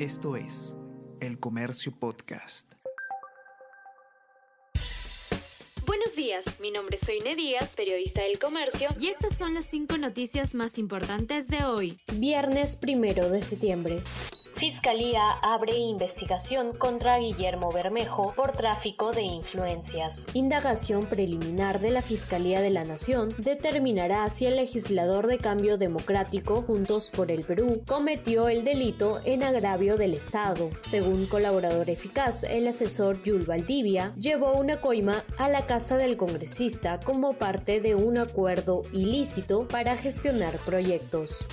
Esto 0.00 0.34
es 0.34 0.74
El 1.20 1.38
Comercio 1.38 1.92
Podcast. 1.96 2.72
Buenos 5.86 6.16
días, 6.16 6.44
mi 6.58 6.72
nombre 6.72 6.96
es 7.00 7.06
Soine 7.06 7.36
Díaz, 7.36 7.76
periodista 7.76 8.22
del 8.22 8.40
Comercio, 8.40 8.88
y 8.98 9.06
estas 9.06 9.38
son 9.38 9.54
las 9.54 9.66
cinco 9.66 9.96
noticias 9.96 10.56
más 10.56 10.78
importantes 10.78 11.46
de 11.46 11.64
hoy, 11.64 11.96
viernes 12.14 12.74
primero 12.74 13.30
de 13.30 13.42
septiembre. 13.42 14.02
Fiscalía 14.56 15.32
abre 15.42 15.76
investigación 15.76 16.72
contra 16.74 17.18
Guillermo 17.18 17.72
Bermejo 17.72 18.32
por 18.36 18.52
tráfico 18.52 19.10
de 19.10 19.22
influencias. 19.22 20.26
Indagación 20.32 21.06
preliminar 21.06 21.80
de 21.80 21.90
la 21.90 22.00
Fiscalía 22.00 22.60
de 22.60 22.70
la 22.70 22.84
Nación 22.84 23.34
determinará 23.38 24.28
si 24.28 24.46
el 24.46 24.54
legislador 24.54 25.26
de 25.26 25.38
cambio 25.38 25.76
democrático 25.76 26.62
Juntos 26.62 27.10
por 27.10 27.32
el 27.32 27.42
Perú 27.42 27.82
cometió 27.84 28.48
el 28.48 28.62
delito 28.62 29.20
en 29.24 29.42
agravio 29.42 29.96
del 29.96 30.14
Estado. 30.14 30.70
Según 30.78 31.26
colaborador 31.26 31.90
eficaz, 31.90 32.44
el 32.44 32.68
asesor 32.68 33.22
Yul 33.24 33.42
Valdivia 33.42 34.14
llevó 34.16 34.52
una 34.52 34.80
coima 34.80 35.24
a 35.36 35.48
la 35.48 35.66
casa 35.66 35.96
del 35.96 36.16
congresista 36.16 37.00
como 37.00 37.32
parte 37.32 37.80
de 37.80 37.96
un 37.96 38.18
acuerdo 38.18 38.82
ilícito 38.92 39.66
para 39.66 39.96
gestionar 39.96 40.56
proyectos. 40.58 41.44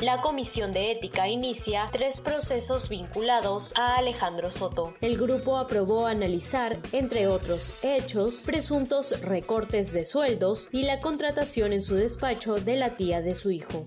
La 0.00 0.20
Comisión 0.20 0.72
de 0.72 0.90
Ética 0.90 1.28
inicia 1.28 1.88
tres 1.92 2.20
procesos 2.20 2.88
vinculados 2.88 3.72
a 3.76 3.96
Alejandro 3.96 4.50
Soto. 4.50 4.94
El 5.00 5.16
grupo 5.16 5.56
aprobó 5.56 6.06
analizar, 6.06 6.78
entre 6.92 7.28
otros 7.28 7.72
hechos, 7.82 8.42
presuntos 8.44 9.20
recortes 9.20 9.92
de 9.92 10.04
sueldos 10.04 10.68
y 10.72 10.82
la 10.82 11.00
contratación 11.00 11.72
en 11.72 11.80
su 11.80 11.94
despacho 11.94 12.54
de 12.54 12.76
la 12.76 12.96
tía 12.96 13.22
de 13.22 13.34
su 13.34 13.50
hijo. 13.50 13.84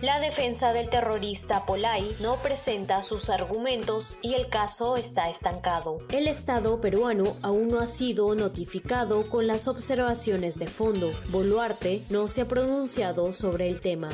La 0.00 0.20
defensa 0.20 0.72
del 0.72 0.90
terrorista 0.90 1.66
Polay 1.66 2.14
no 2.20 2.36
presenta 2.36 3.02
sus 3.02 3.30
argumentos 3.30 4.16
y 4.22 4.34
el 4.34 4.48
caso 4.48 4.96
está 4.96 5.28
estancado. 5.28 5.98
El 6.12 6.28
Estado 6.28 6.80
peruano 6.80 7.36
aún 7.42 7.66
no 7.66 7.80
ha 7.80 7.88
sido 7.88 8.32
notificado 8.36 9.24
con 9.24 9.48
las 9.48 9.66
observaciones 9.66 10.56
de 10.60 10.68
fondo. 10.68 11.10
Boluarte 11.30 12.04
no 12.10 12.28
se 12.28 12.42
ha 12.42 12.48
pronunciado 12.48 13.32
sobre 13.32 13.68
el 13.68 13.80
tema. 13.80 14.08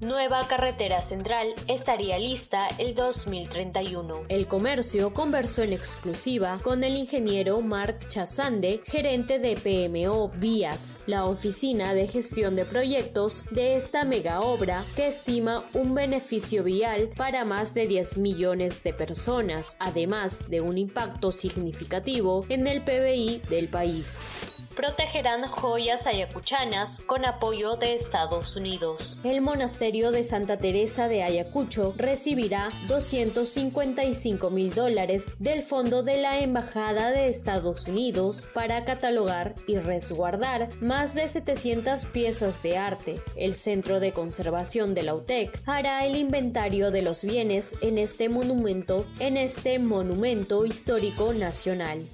Nueva 0.00 0.46
carretera 0.46 1.00
central 1.00 1.54
estaría 1.68 2.18
lista 2.18 2.68
el 2.76 2.94
2031. 2.94 4.26
El 4.28 4.46
comercio 4.46 5.14
conversó 5.14 5.62
en 5.62 5.72
exclusiva 5.72 6.58
con 6.62 6.84
el 6.84 6.98
ingeniero 6.98 7.62
Mark 7.62 8.06
Chazande, 8.06 8.82
gerente 8.84 9.38
de 9.38 9.56
PMO 9.56 10.28
Vías, 10.36 11.00
la 11.06 11.24
oficina 11.24 11.94
de 11.94 12.08
gestión 12.08 12.56
de 12.56 12.66
proyectos 12.66 13.46
de 13.50 13.76
esta 13.76 14.04
mega 14.04 14.40
obra 14.40 14.84
que 14.96 15.06
estima 15.06 15.64
un 15.72 15.94
beneficio 15.94 16.62
vial 16.62 17.08
para 17.16 17.46
más 17.46 17.72
de 17.72 17.86
10 17.86 18.18
millones 18.18 18.82
de 18.82 18.92
personas, 18.92 19.78
además 19.80 20.50
de 20.50 20.60
un 20.60 20.76
impacto 20.76 21.32
significativo 21.32 22.44
en 22.50 22.66
el 22.66 22.82
PBI 22.84 23.40
del 23.48 23.68
país 23.68 24.35
protegerán 24.76 25.48
joyas 25.48 26.06
ayacuchanas 26.06 27.00
con 27.00 27.24
apoyo 27.24 27.76
de 27.76 27.94
Estados 27.94 28.54
Unidos. 28.54 29.18
El 29.24 29.40
monasterio 29.40 30.10
de 30.10 30.22
Santa 30.22 30.58
Teresa 30.58 31.08
de 31.08 31.22
Ayacucho 31.22 31.94
recibirá 31.96 32.68
255 32.86 34.50
mil 34.50 34.74
dólares 34.74 35.30
del 35.38 35.62
fondo 35.62 36.02
de 36.02 36.20
la 36.20 36.40
Embajada 36.40 37.10
de 37.10 37.26
Estados 37.26 37.88
Unidos 37.88 38.48
para 38.52 38.84
catalogar 38.84 39.54
y 39.66 39.76
resguardar 39.78 40.68
más 40.80 41.14
de 41.14 41.26
700 41.26 42.04
piezas 42.06 42.62
de 42.62 42.76
arte. 42.76 43.20
El 43.36 43.54
Centro 43.54 43.98
de 43.98 44.12
Conservación 44.12 44.94
de 44.94 45.02
la 45.02 45.14
UTEC 45.14 45.58
hará 45.66 46.04
el 46.04 46.16
inventario 46.16 46.90
de 46.90 47.02
los 47.02 47.24
bienes 47.24 47.76
en 47.80 47.96
este 47.96 48.28
monumento, 48.28 49.06
en 49.18 49.38
este 49.38 49.78
monumento 49.78 50.66
histórico 50.66 51.32
nacional. 51.32 52.06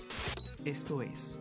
Esto 0.65 1.03
es 1.03 1.41